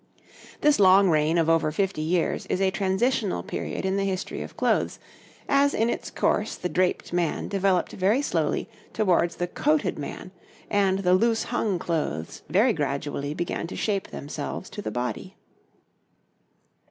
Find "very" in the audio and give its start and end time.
7.91-8.23, 12.49-12.73